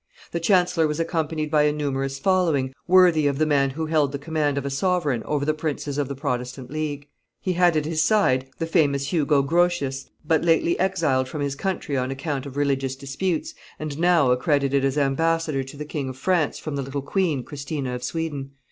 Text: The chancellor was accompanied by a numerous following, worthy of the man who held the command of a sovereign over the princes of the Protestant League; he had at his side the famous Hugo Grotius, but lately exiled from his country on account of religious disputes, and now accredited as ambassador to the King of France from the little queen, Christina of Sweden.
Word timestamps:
The 0.31 0.39
chancellor 0.39 0.87
was 0.87 0.99
accompanied 0.99 1.51
by 1.51 1.61
a 1.61 1.71
numerous 1.71 2.17
following, 2.17 2.73
worthy 2.87 3.27
of 3.27 3.37
the 3.37 3.45
man 3.45 3.69
who 3.69 3.85
held 3.85 4.11
the 4.11 4.17
command 4.17 4.57
of 4.57 4.65
a 4.65 4.71
sovereign 4.71 5.21
over 5.25 5.45
the 5.45 5.53
princes 5.53 5.99
of 5.99 6.07
the 6.07 6.15
Protestant 6.15 6.71
League; 6.71 7.07
he 7.39 7.53
had 7.53 7.77
at 7.77 7.85
his 7.85 8.01
side 8.01 8.47
the 8.57 8.65
famous 8.65 9.13
Hugo 9.13 9.43
Grotius, 9.43 10.09
but 10.25 10.43
lately 10.43 10.79
exiled 10.79 11.29
from 11.29 11.41
his 11.41 11.53
country 11.53 11.97
on 11.97 12.09
account 12.09 12.47
of 12.47 12.57
religious 12.57 12.95
disputes, 12.95 13.53
and 13.77 13.99
now 13.99 14.31
accredited 14.31 14.83
as 14.83 14.97
ambassador 14.97 15.63
to 15.63 15.77
the 15.77 15.85
King 15.85 16.09
of 16.09 16.17
France 16.17 16.57
from 16.57 16.75
the 16.75 16.81
little 16.81 17.03
queen, 17.03 17.43
Christina 17.43 17.93
of 17.93 18.03
Sweden. 18.03 18.53